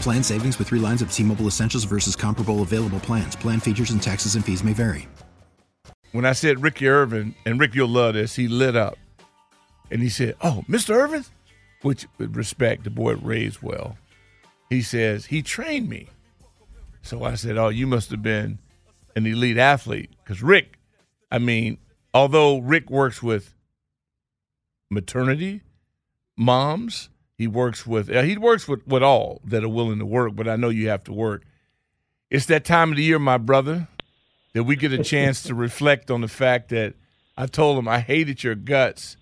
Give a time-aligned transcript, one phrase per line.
[0.00, 3.34] Plan savings with three lines of T Mobile Essentials versus comparable available plans.
[3.34, 5.08] Plan features and taxes and fees may vary.
[6.12, 8.96] When I said Ricky Ervins, and Rick, you'll love this, he lit up.
[9.90, 10.94] And he said, Oh, Mr.
[10.94, 11.30] Ervins?
[11.82, 13.98] Which, with respect, the boy raised well.
[14.70, 16.08] He says, He trained me.
[17.02, 18.58] So I said, Oh, you must have been
[19.14, 20.10] an elite athlete.
[20.22, 20.78] Because Rick,
[21.30, 21.78] I mean,
[22.14, 23.54] although Rick works with
[24.90, 25.62] maternity,
[26.36, 30.34] moms, he works with uh, he works with, with all that are willing to work,
[30.34, 31.42] but I know you have to work.
[32.30, 33.88] It's that time of the year, my brother,
[34.54, 36.94] that we get a chance to reflect on the fact that
[37.36, 39.16] I told him I hated your guts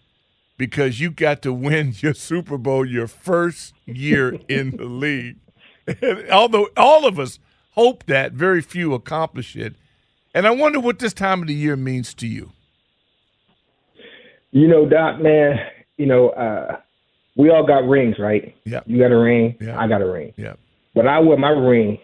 [0.57, 5.39] because you got to win your Super Bowl your first year in the league.
[5.87, 7.39] And although all of us
[7.73, 9.75] hope that, very few accomplish it.
[10.33, 12.53] And I wonder what this time of the year means to you.
[14.51, 15.59] You know, Doc, man,
[15.97, 16.81] you know, uh,
[17.37, 18.55] we all got rings, right?
[18.65, 18.81] Yeah.
[18.87, 19.57] You got a ring.
[19.61, 19.79] Yeah.
[19.79, 20.33] I got a ring.
[20.37, 20.55] Yeah.
[20.95, 21.99] But I wear my ring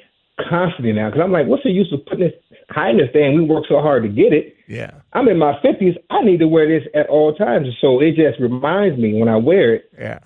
[0.49, 2.33] constantly now because I'm like, what's the use of putting this
[2.71, 3.37] hiding this thing?
[3.37, 4.57] We work so hard to get it.
[4.69, 4.91] Yeah.
[5.13, 5.97] I'm in my 50s.
[6.11, 7.69] I need to wear this at all times.
[7.81, 10.19] So it just reminds me when I wear it, Yeah.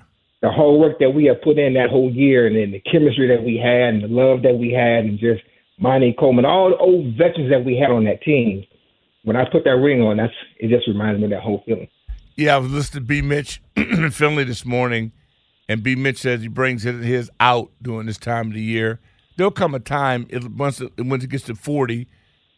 [0.43, 3.28] the whole work that we have put in that whole year, and then the chemistry
[3.28, 5.43] that we had, and the love that we had, and just
[5.78, 8.64] Monte Coleman, all the old veterans that we had on that team.
[9.25, 10.69] When I put that ring on, that's it.
[10.69, 11.88] Just reminds me of that whole feeling.
[12.36, 13.22] Yeah, I was listening to B.
[13.22, 15.12] Mitch in Finley this morning,
[15.68, 15.94] and B.
[15.94, 18.98] Mitch says he brings his out during this time of the year.
[19.36, 22.08] There'll come a time it, once it, once it gets to forty,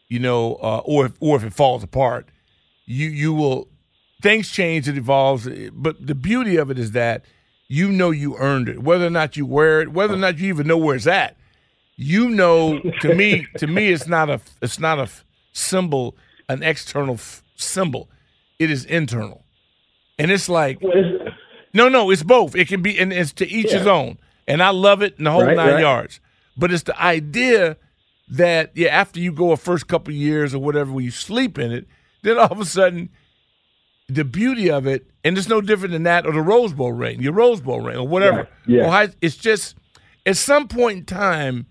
[0.07, 2.27] you know, uh, or if, or if it falls apart,
[2.85, 3.67] you you will
[4.21, 5.47] things change, it evolves.
[5.73, 7.23] But the beauty of it is that
[7.67, 10.49] you know you earned it, whether or not you wear it, whether or not you
[10.49, 11.37] even know where it's at.
[11.97, 15.07] You know, to me, to me, it's not a it's not a
[15.53, 16.15] symbol,
[16.49, 18.09] an external f- symbol.
[18.57, 19.43] It is internal.
[20.19, 20.81] And it's like,
[21.73, 22.55] no, no, it's both.
[22.55, 24.17] It can be, and it's to each his own.
[24.47, 25.81] And I love it in the whole Right, nine right.
[25.81, 26.19] yards.
[26.55, 27.77] But it's the idea
[28.29, 31.71] that, yeah, after you go a first couple years or whatever, where you sleep in
[31.71, 31.85] it,
[32.23, 33.09] then all of a sudden,
[34.09, 37.21] the beauty of it, and it's no different than that or the Rose Bowl ring,
[37.21, 38.47] your Rose Bowl ring or whatever.
[38.65, 38.89] Yeah, yeah.
[38.89, 39.75] How- it's just,
[40.25, 41.67] at some point in time,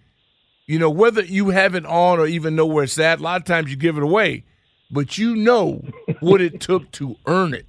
[0.66, 3.40] you know, whether you have it on or even know where it's at, a lot
[3.40, 4.44] of times you give it away,
[4.90, 5.82] but you know
[6.20, 7.66] what it took to earn it.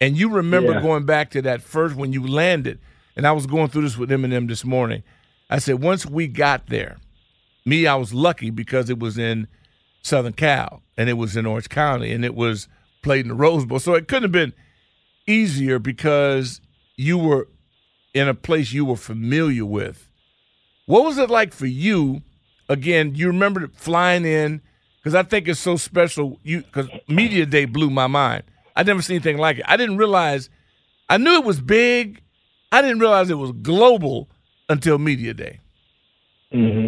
[0.00, 0.82] And you remember Yeah.
[0.82, 2.78] going back to that first when you landed,
[3.16, 5.02] and I was going through this with Eminem this morning.
[5.48, 6.98] I said, once we got there,
[7.64, 9.46] me, I was lucky because it was in
[10.02, 12.68] Southern Cal and it was in Orange County and it was
[13.02, 13.78] played in the Rose Bowl.
[13.78, 14.52] So it couldn't have been
[15.26, 16.60] easier because
[16.96, 17.48] you were
[18.14, 20.08] in a place you were familiar with.
[20.86, 22.22] What was it like for you?
[22.68, 24.60] Again, you remember flying in
[24.98, 26.38] because I think it's so special.
[26.42, 28.42] You because media day blew my mind.
[28.76, 29.64] I never seen anything like it.
[29.66, 30.50] I didn't realize.
[31.08, 32.20] I knew it was big.
[32.70, 34.28] I didn't realize it was global
[34.68, 35.60] until media day.
[36.52, 36.86] hmm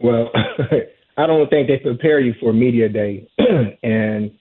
[0.00, 0.30] Well,
[1.16, 3.28] I don't think they prepare you for media day,
[3.82, 4.32] and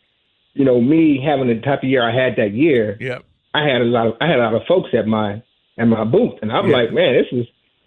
[0.54, 3.24] you know, me having the type of year I had that year, Yep.
[3.54, 5.42] I had a lot of I had a lot of folks at my
[5.78, 6.78] at my booth, and I'm Yeah.
[6.78, 7.46] like, man, this is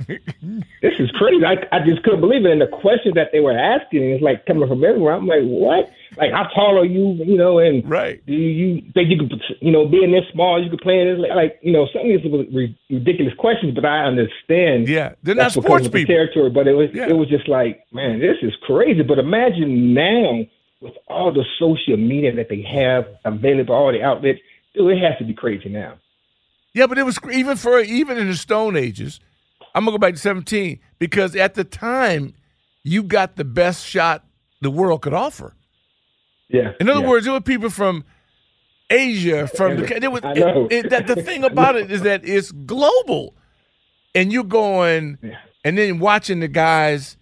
[0.09, 1.45] this is crazy.
[1.45, 4.47] I I just couldn't believe it, and the questions that they were asking is like
[4.47, 5.15] coming from everywhere.
[5.15, 5.91] I'm like, what?
[6.17, 7.13] Like, how tall are you?
[7.25, 8.25] You know, and Right.
[8.27, 11.31] do you think you could, you know, being this small, you could play in this?
[11.35, 14.89] Like, you know, some of these were ridiculous questions, but I understand.
[14.89, 15.13] Yeah.
[15.23, 16.15] They're not that's sports people.
[16.15, 17.09] territory, but it was Yeah.
[17.09, 19.03] it was just like, man, this is crazy.
[19.03, 20.45] But imagine now
[20.81, 24.41] with all the social media that they have available, all the outlets,
[24.75, 25.95] dude, it has to be crazy now.
[26.75, 29.21] Yeah, but it was even for even in the Stone Ages.
[29.75, 32.35] I'm gonna go back to 17 because at the time
[32.85, 34.25] you got the best shot
[34.61, 35.55] the world could offer.
[36.49, 36.73] Yeah.
[36.81, 37.09] In other yeah.
[37.09, 38.05] words, there were people from
[38.91, 40.09] Asia, from the.
[40.11, 40.21] Was.
[40.25, 43.35] It, it, that the thing about it is that it's global.
[44.15, 45.39] and you're going, Yeah.
[45.65, 47.17] and then watching the guys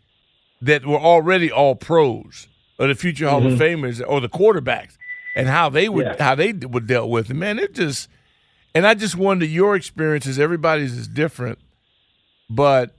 [0.63, 2.49] that were already all pros
[2.79, 4.97] or the future Hall of Famers or the quarterbacks
[5.37, 6.17] and how they would Mm-hmm.
[6.21, 6.25] Yeah.
[6.25, 7.31] how they were dealt with.
[7.31, 8.09] And man, it just
[8.75, 10.39] and I just wonder your experiences.
[10.41, 11.59] Everybody's is different,
[12.51, 12.97] but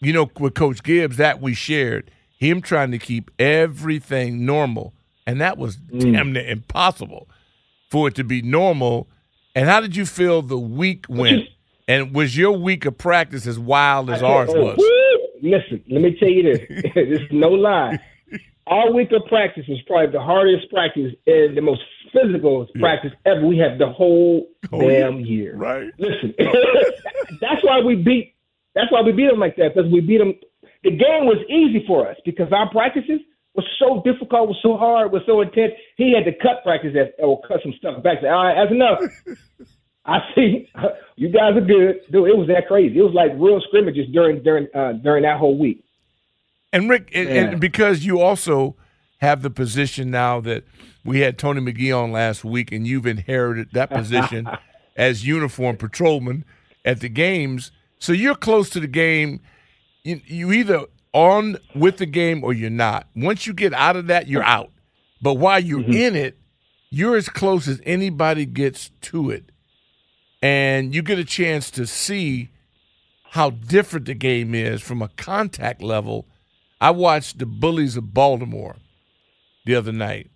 [0.00, 4.92] you know, with Coach Gibbs, that we shared him trying to keep everything normal,
[5.26, 6.12] and that was Mm.
[6.12, 7.28] damn near impossible
[7.90, 9.08] for it to be normal.
[9.54, 11.44] And how did you feel the week went?
[11.86, 14.78] And was your week of practice as wild as ours Oh, was?
[15.42, 16.60] Listen, let me tell you this.
[16.94, 17.98] this is no lie.
[18.66, 23.46] Our week of practice was probably the hardest practice and the most physical practice ever
[23.46, 25.54] we had the whole Oh, damn year.
[25.56, 25.90] Right.
[25.98, 26.34] Listen,
[27.40, 28.33] that's why we beat.
[28.74, 30.34] That's why we beat them like that because we beat them.
[30.82, 33.20] The game was easy for us because our practices
[33.54, 35.72] was so difficult, was so hard, was so intense.
[35.96, 38.18] He had to cut practice that or cut some stuff back.
[38.20, 38.98] Say, all right, that's enough.
[40.04, 40.68] I see.
[41.16, 42.28] You guys are good, dude.
[42.28, 42.98] It was that crazy.
[42.98, 45.84] It was like real scrimmages during during uh, during that whole week.
[46.72, 48.74] And Rick, and, and because you also
[49.18, 50.64] have the position now that
[51.04, 54.48] we had Tony McGee on last week, and you've inherited that position
[54.96, 56.44] as uniform patrolman
[56.84, 57.70] at the games,
[58.04, 59.40] so you're close to the game.
[60.02, 60.84] You, you either
[61.14, 63.06] on with the game or you're not.
[63.16, 64.70] Once you get out of that, you're out.
[65.22, 65.92] But while you're mm-hmm.
[65.94, 66.36] in it,
[66.90, 69.44] you're as close as anybody gets to it,
[70.42, 72.50] and you get a chance to see
[73.30, 76.26] how different the game is from a contact level.
[76.82, 78.76] I watched the Bullies of Baltimore
[79.64, 80.30] the other night,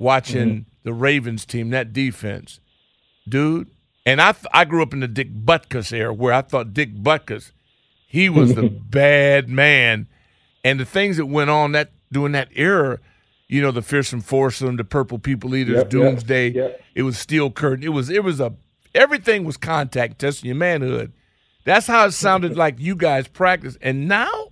[0.00, 0.70] watching mm-hmm.
[0.82, 2.58] the Ravens team, that defense,
[3.28, 3.70] dude.
[4.04, 6.94] And I th- I grew up in the Dick Butkus era, where I thought Dick
[6.94, 7.52] Butkus,
[8.06, 10.08] he was the bad man,
[10.64, 12.98] and the things that went on that during that era,
[13.48, 16.48] you know, the fearsome foursome, the purple people eaters, Yep, yep, doomsday.
[16.50, 16.80] yep.
[16.94, 17.84] It was steel curtain.
[17.84, 18.52] It was it was a
[18.94, 21.12] everything was contact testing your manhood.
[21.64, 23.78] That's how it sounded like you guys practiced.
[23.82, 24.48] and now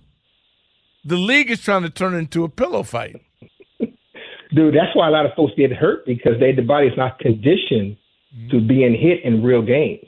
[1.03, 3.21] the league is trying to turn into a pillow fight.
[4.53, 7.97] Dude, that's why a lot of folks get hurt because they the body's not conditioned
[8.49, 10.05] to being hit in real games.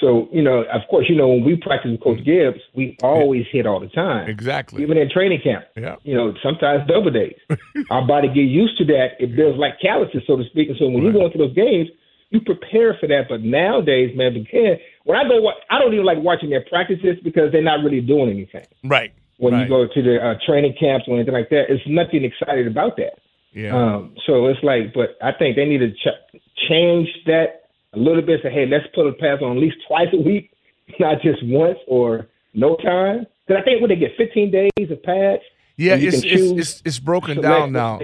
[0.00, 3.44] So, you know, of course, you know, when we practice with Coach Gibbs, we always
[3.52, 4.30] hit all the time.
[4.30, 4.82] Exactly.
[4.82, 5.64] Even in training camp.
[5.76, 5.96] Yeah.
[6.04, 7.36] You know, sometimes double days.
[7.90, 9.18] Our body get used to that.
[9.18, 10.68] It builds like calluses, so to speak.
[10.68, 11.88] And so when you go into those games,
[12.30, 13.26] you prepare for that.
[13.28, 17.52] But nowadays, man, because when I go, I don't even like watching their practices because
[17.52, 18.66] they're not really doing anything.
[18.84, 19.12] Right.
[19.36, 19.64] When right.
[19.64, 22.96] you go to the uh, training camps or anything like that, it's nothing excited about
[22.96, 23.18] that.
[23.52, 23.76] yeah.
[23.76, 28.22] Um, so it's like, but I think they need to ch- change that a little
[28.22, 28.40] bit.
[28.42, 30.50] Say, hey, let's put a pass on at least twice a week,
[31.00, 33.26] not just once or no time.
[33.46, 35.42] Because I think when they get 15 days of pads,
[35.76, 37.98] yeah, it's, it's it's it's broken down now.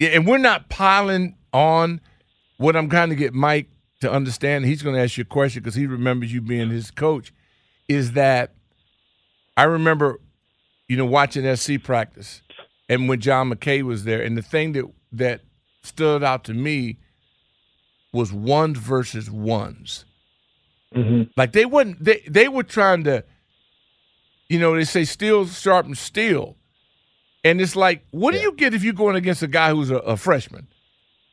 [0.00, 2.00] Yeah, and we're not piling on.
[2.56, 3.68] What I'm trying to get Mike
[4.00, 6.90] to understand, he's going to ask you a question because he remembers you being his
[6.90, 7.32] coach.
[7.88, 8.54] Is that
[9.56, 10.20] I remember,
[10.88, 12.42] you know, watching SC practice,
[12.88, 15.40] and when John McKay was there, and the thing that that
[15.82, 16.98] stood out to me
[18.12, 20.04] was ones versus ones.
[20.94, 21.30] Mm-hmm.
[21.36, 23.24] Like they wouldn't they they were trying to,
[24.48, 26.56] you know, they say steel sharpens steel.
[27.44, 29.96] And it's like, what do you get if you're going against a guy who's a,
[29.96, 30.68] a freshman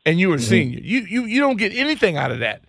[0.04, 0.44] and you're a Mm-hmm.
[0.48, 0.80] senior?
[0.82, 2.62] You you you don't get anything out of that.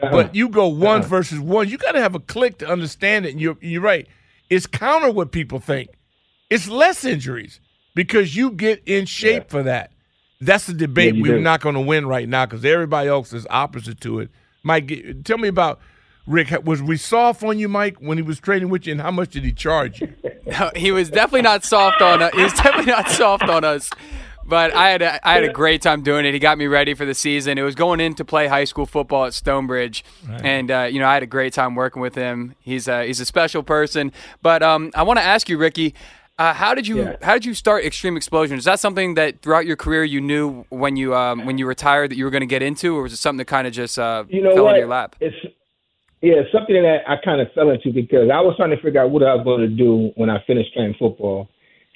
[0.00, 0.12] Uh-huh.
[0.12, 1.68] But you go one versus one.
[1.68, 3.32] You got to have a click to understand it.
[3.32, 4.06] And you're you're right.
[4.50, 5.90] It's counter what people think.
[6.50, 7.60] It's less injuries
[7.94, 9.50] because you get in shape Yeah.
[9.50, 9.92] for that.
[10.40, 11.40] That's the debate Yeah, we're do.
[11.40, 14.30] not going to win right now because everybody else is opposite to it.
[14.62, 15.80] Mike, tell me about
[16.26, 16.52] Rick.
[16.64, 19.30] Was we soft on you, Mike, when he was training with you, and how much
[19.30, 20.12] did he charge you?
[20.46, 22.32] No, he was definitely not soft on us.
[22.34, 23.90] He was definitely not soft on us.
[24.44, 26.32] But I had a, I had a great time doing it.
[26.32, 27.58] He got me ready for the season.
[27.58, 31.06] It was going in to play high school football at Stonebridge, and uh, you know
[31.06, 32.54] I had a great time working with him.
[32.60, 34.10] He's a, he's a special person.
[34.40, 35.94] But um, I want to ask you, Ricky,
[36.38, 37.16] uh, how did you Yeah.
[37.22, 38.56] how did you start Extreme Explosion?
[38.58, 42.10] Is that something that throughout your career you knew when you um, when you retired
[42.10, 43.98] that you were going to get into, or was it something that kind of just
[43.98, 44.70] uh, You know fell what?
[44.70, 45.16] into your lap?
[45.20, 45.36] It's
[46.20, 49.00] yeah, it's something that I kind of fell into because I was trying to figure
[49.00, 51.48] out what I was going to do when I finished playing football,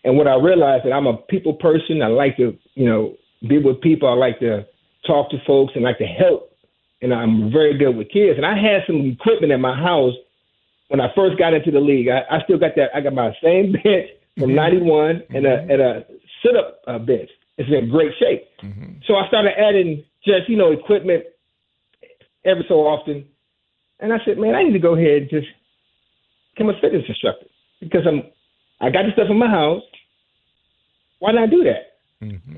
[0.04, 3.14] and when I realized that I'm a people person, I like to you know
[3.48, 4.64] be with people, I like to
[5.06, 6.52] talk to folks, and like to help,
[7.00, 8.36] and I'm very good with kids.
[8.38, 10.14] And I had some equipment in my house
[10.88, 12.08] when I first got into the league.
[12.08, 12.90] I, I still got that.
[12.94, 16.06] I got my same bench from '91 and a and a
[16.44, 17.30] sit up uh, bench.
[17.58, 18.48] It's in great shape.
[19.06, 21.24] So I started adding just you know equipment
[22.44, 23.26] every so often.
[24.00, 25.46] And I said, man, I need to go ahead and just
[26.54, 27.46] become a fitness instructor
[27.80, 28.22] because I'm
[28.80, 29.82] I got the stuff in my house.
[31.20, 31.92] Why not do that?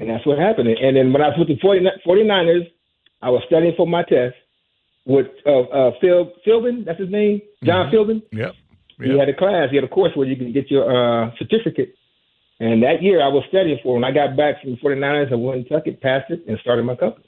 [0.00, 0.68] And that's what happened.
[0.68, 2.70] And then when I was with the 49 49ers,
[3.22, 4.34] I was studying for my test
[5.06, 8.22] with uh, uh, Phil Philbin, that's his name, John Philbin.
[8.32, 8.54] Yep.
[8.98, 11.96] He had a class, he had a course where you can get your uh, certificate.
[12.60, 13.94] And that year I was studying for.
[13.94, 16.58] When I got back from the 49ers, I went and took it, passed it, and
[16.60, 17.24] started my company.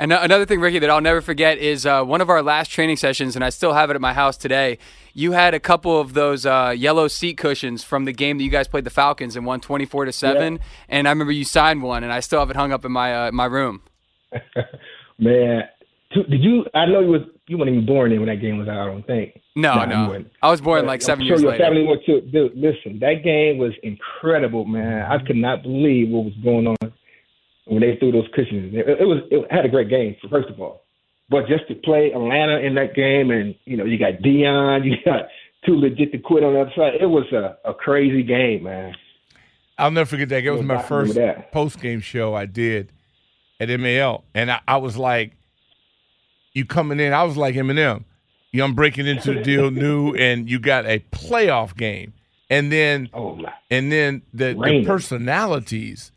[0.00, 2.96] And another thing, Ricky, that I'll never forget is uh, one of our last training
[2.96, 4.78] sessions, and I still have it at my house today.
[5.12, 8.48] You had a couple of those uh, yellow seat cushions from the game that you
[8.48, 10.60] guys played the Falcons and won twenty four to seven.
[10.88, 13.26] And I remember you signed one, and I still have it hung up in my
[13.26, 13.82] uh, my room.
[15.18, 15.64] Man,
[16.14, 16.64] did you?
[16.72, 18.78] I know you was you weren't even born then when that game was out.
[18.78, 19.40] I don't think.
[19.56, 20.24] No, Nah, no.
[20.40, 21.64] I was born But like I'm 7 sure years your later.
[21.64, 22.20] family went to.
[22.20, 25.02] Dude, listen, that game was incredible, man.
[25.10, 26.76] I could not believe what was going on
[27.66, 28.72] when they threw those cushions.
[28.74, 30.84] It, it was it had a great game first of all,
[31.28, 34.96] but just to play Atlanta in that game, and you know you got Deion, you
[35.04, 35.26] got
[35.66, 36.94] too legit to quit on the other side.
[37.00, 38.94] It was a, a crazy game, man.
[39.76, 40.44] I'll never forget that.
[40.44, 41.18] It was my first
[41.52, 42.92] post game show I did
[43.58, 45.32] at MAL, and I, I was like,
[46.52, 48.04] "You coming in?" I was like Eminem.
[48.52, 52.12] You, I'm breaking into the deal new, and you got a playoff game,
[52.48, 56.10] and then Oh my, and then the, the personalities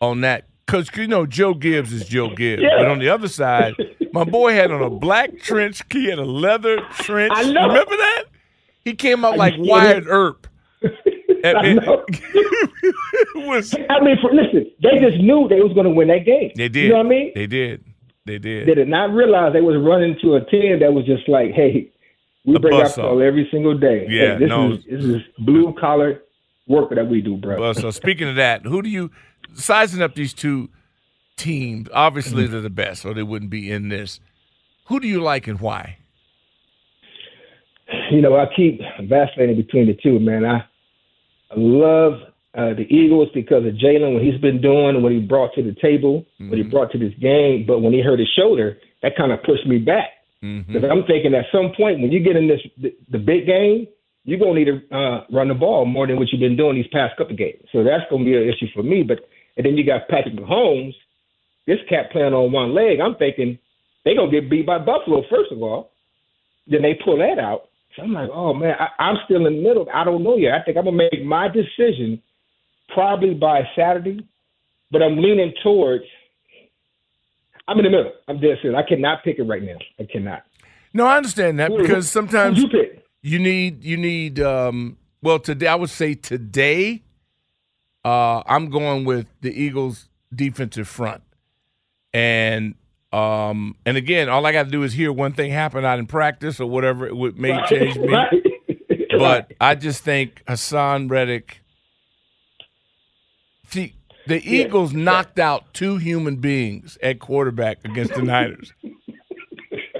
[0.00, 2.76] on that because you know Joe Gibbs is Joe Gibbs, Yeah.
[2.78, 3.74] but on the other side,
[4.12, 5.82] my boy had on a black trench.
[5.90, 7.32] He had a leather trench.
[7.34, 7.68] I know.
[7.68, 8.24] Remember that?
[8.84, 9.54] He came out like.
[9.56, 10.46] Wyatt Earp.
[11.44, 12.04] I know.
[13.36, 16.52] was I mean, for, listen, they just knew they was going to win that game.
[16.56, 16.84] They did.
[16.84, 17.32] You know what I mean?
[17.34, 17.84] They did.
[18.26, 18.66] They did.
[18.66, 21.92] They did not realize they was running to a team that was just like, hey,
[22.46, 23.26] we break our buzzsaw.
[23.26, 24.06] every single day.
[24.08, 24.72] Yeah, hey, this no.
[24.72, 26.22] is this is blue collar
[26.66, 27.60] work that we do, bro.
[27.60, 29.10] Well, so speaking of that, who do you
[29.54, 30.70] sizing up these two
[31.36, 31.88] teams?
[31.92, 32.52] Obviously, mm-hmm.
[32.52, 34.20] they're the best, or they wouldn't be in this.
[34.86, 35.98] Who do you like and why?
[38.10, 40.44] you know, I keep vacillating between the two, man.
[40.44, 40.58] I,
[41.50, 42.20] I love
[42.56, 45.74] uh, the Eagles because of Jalen, what he's been doing, what he brought to the
[45.82, 47.64] table, what he brought to this game.
[47.66, 50.10] But when he hurt his shoulder, that kind of pushed me back.
[50.66, 53.88] Because I'm thinking at some point when you get in this the, the big game,
[54.24, 56.90] you're gonna need to uh, run the ball more than what you've been doing these
[56.92, 57.64] past couple games.
[57.72, 59.02] So that's gonna be an issue for me.
[59.02, 59.20] But
[59.56, 60.94] and then you got Patrick Mahomes,
[61.66, 63.00] this cat playing on one leg.
[63.00, 63.58] I'm thinking
[64.04, 65.90] they gonna get beat by Buffalo first of all.
[66.66, 67.68] Then they pull that out.
[67.96, 69.86] So I'm like, oh man, I, I'm still in the middle.
[69.92, 70.54] I don't know yet.
[70.54, 72.22] I think I'm gonna make my decision
[72.94, 74.26] probably by Saturday,
[74.90, 76.04] but I'm leaning towards.
[77.66, 78.12] I'm in the middle.
[78.28, 78.78] I'm dead serious.
[78.78, 79.76] I cannot pick it right now.
[79.98, 80.44] I cannot.
[80.92, 83.04] No, I understand that because sometimes you pick?
[83.22, 87.02] you need you need um well today I would say today
[88.04, 91.22] uh I'm going with the Eagles defensive front.
[92.12, 92.76] And
[93.12, 96.06] um and again all I got to do is hear one thing happen out in
[96.06, 98.16] practice or whatever it would may change me.
[99.16, 101.63] But I just think Haason Reddick
[103.74, 103.92] See,
[104.28, 108.72] the Eagles knocked out two human beings at quarterback against the Niners.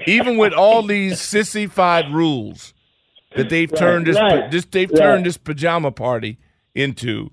[0.07, 2.73] Even with all these sissified rules
[3.35, 4.97] that they've turned this, right, this they've right.
[4.97, 6.37] turned this pajama party
[6.73, 7.31] into,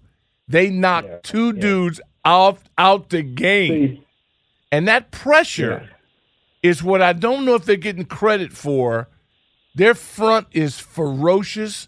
[0.48, 3.70] they knocked two dudes out out the game.
[3.70, 4.06] See,
[4.72, 5.90] And that pressure
[6.60, 9.08] is what I don't know if they're getting credit for.
[9.76, 11.86] Their front is ferocious.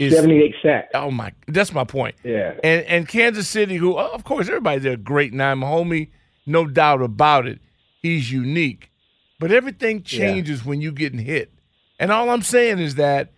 [0.00, 0.88] Is 78 sacks.
[0.94, 2.14] oh my, that's my point.
[2.24, 2.54] Yeah.
[2.64, 6.08] And and Kansas City, who oh, of course everybody's a great nine, homie,
[6.46, 7.60] no doubt about it.
[8.02, 8.90] He's unique,
[9.38, 11.52] but everything changes when you getting hit.
[11.98, 13.30] And all I'm saying is that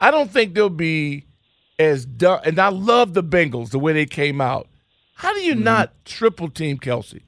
[0.00, 1.24] I don't think they'll be
[1.78, 2.40] as done.
[2.44, 4.68] And I love the Bengals the way they came out.
[5.14, 5.64] How do you Mm-hmm.
[5.64, 7.22] not triple team Kelce?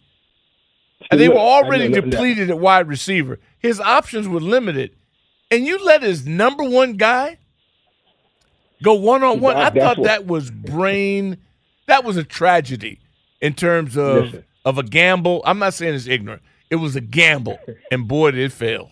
[1.11, 3.39] And they were already depleted at wide receiver.
[3.59, 4.95] His options were limited,
[5.51, 7.39] and you let his number one guy
[8.83, 9.57] go one on one.
[9.57, 11.39] I thought what- that was brain.
[11.87, 12.99] That was a tragedy
[13.41, 14.45] in terms of Listen.
[14.65, 15.43] of a gamble.
[15.45, 16.43] I'm not saying it's ignorant.
[16.71, 17.59] It was a gamble,
[17.91, 18.91] and boy, did it fail.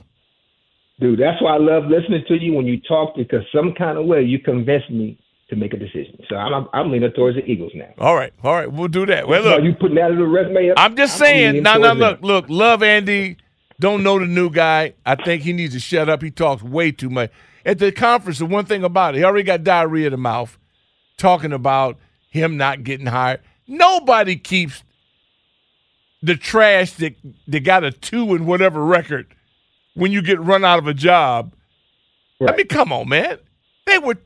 [0.99, 4.04] Dude, that's why I love listening to you when you talk because some kind of
[4.04, 5.18] way you convince me
[5.49, 6.20] to make a decision.
[6.28, 7.88] So I'm I'm leaning towards the Eagles now.
[7.99, 9.26] All right, all right, we'll do that.
[9.26, 10.73] Well, Are look, you putting that in the resume?
[10.76, 11.62] I'm just I'm saying.
[11.62, 12.44] No, no, look, look.
[12.49, 13.38] Love Andy.
[13.78, 14.92] Don't know the new guy.
[15.06, 16.23] I think he needs to shut up.
[16.23, 17.30] He talks way too much.
[17.64, 20.58] At the conference, the one thing about it, he already got diarrhea in the mouth,
[21.18, 21.98] talking about
[22.30, 23.40] him not getting hired.
[23.66, 24.82] Nobody keeps
[26.22, 27.14] the trash that
[27.48, 29.26] that got a two and whatever record
[29.94, 31.52] when you get run out of a job.
[32.46, 33.38] I mean, come on, man.
[33.86, 34.16] They were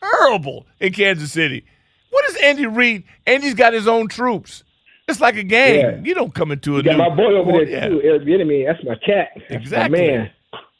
[0.00, 1.64] terrible in Kansas City.
[2.10, 3.04] What is Andy Reid?
[3.26, 4.62] Andy's got his own troops.
[5.08, 5.80] It's like a game.
[5.80, 6.00] Yeah.
[6.04, 7.88] You don't come into a You got my boy over there yeah.
[7.88, 8.66] too, Eric Bieniemy.
[8.66, 9.28] That's my cat.
[9.36, 10.00] That's my Exactly.
[10.00, 10.30] man.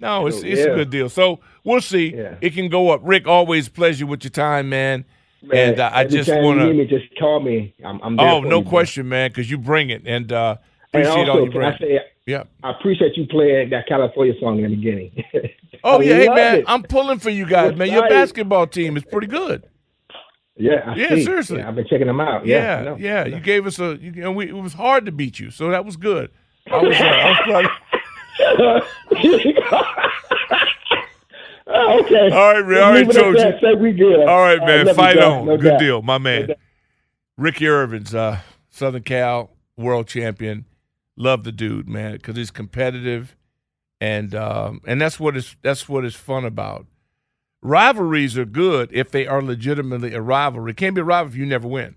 [0.02, 1.08] No, it's it's a good deal.
[1.08, 2.14] So we'll see.
[2.14, 2.36] Yeah.
[2.40, 3.00] It can go up.
[3.04, 5.04] Rick, always pleasure with your time, man.
[5.42, 6.72] Man, and uh, I just want to.
[6.72, 7.74] me, just call me.
[7.84, 10.02] I'm, I'm there Oh, no you, question, man, because you bring it.
[10.06, 10.56] And uh,
[10.88, 11.72] Appreciate and all also, you can bring.
[11.72, 12.44] I say, Yeah.
[12.62, 15.24] I appreciate you playing that California song in the beginning.
[15.84, 16.64] Oh yeah, hey man, it.
[16.68, 17.90] I'm pulling for you guys, man.
[17.90, 19.64] Your basketball team is pretty good.
[20.56, 21.24] yeah, I Yeah, see.
[21.24, 21.58] seriously.
[21.58, 22.46] Yeah, I've been checking them out.
[22.46, 22.96] Yeah, Yeah, know.
[22.96, 23.24] yeah.
[23.26, 23.96] You gave us a.
[24.00, 26.30] You, and we, it was hard to beat you, so that was good.
[26.70, 26.94] I was.
[27.00, 27.66] Uh, I was proud.
[31.68, 32.30] okay.
[32.30, 32.82] All right, man.
[32.82, 33.50] All right, leave it at Trojan.
[33.50, 33.60] that.
[33.60, 34.20] Say we good.
[34.20, 34.86] All right, man.
[34.86, 35.46] love you, Fight on.
[35.46, 35.80] No Good doubt.
[35.80, 36.54] deal, my man.
[37.36, 38.38] Ricky Ervins, uh,
[38.70, 40.66] Southern Cal world champion.
[41.16, 43.36] Love the dude, man, because he's competitive,
[44.00, 46.86] and um, and that's what is that's what is fun about.
[47.62, 50.72] Rivalries are good if they are legitimately a rivalry.
[50.72, 51.96] It can't be a rivalry if you never win.